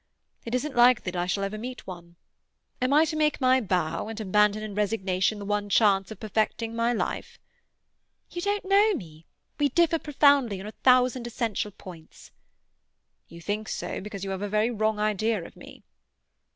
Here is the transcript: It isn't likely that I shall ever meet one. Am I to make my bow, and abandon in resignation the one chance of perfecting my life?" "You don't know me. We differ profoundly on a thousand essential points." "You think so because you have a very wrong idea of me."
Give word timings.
It 0.45 0.55
isn't 0.55 0.75
likely 0.75 1.11
that 1.11 1.15
I 1.15 1.27
shall 1.27 1.43
ever 1.43 1.59
meet 1.59 1.85
one. 1.85 2.15
Am 2.81 2.91
I 2.91 3.05
to 3.05 3.15
make 3.15 3.39
my 3.39 3.61
bow, 3.61 4.07
and 4.07 4.19
abandon 4.19 4.63
in 4.63 4.73
resignation 4.73 5.37
the 5.37 5.45
one 5.45 5.69
chance 5.69 6.09
of 6.09 6.19
perfecting 6.19 6.75
my 6.75 6.91
life?" 6.91 7.37
"You 8.31 8.41
don't 8.41 8.65
know 8.65 8.95
me. 8.95 9.27
We 9.59 9.69
differ 9.69 9.99
profoundly 9.99 10.59
on 10.59 10.65
a 10.65 10.71
thousand 10.71 11.27
essential 11.27 11.69
points." 11.69 12.31
"You 13.27 13.41
think 13.41 13.69
so 13.69 14.01
because 14.01 14.23
you 14.23 14.31
have 14.31 14.41
a 14.41 14.49
very 14.49 14.71
wrong 14.71 14.97
idea 14.97 15.45
of 15.45 15.55
me." 15.55 15.83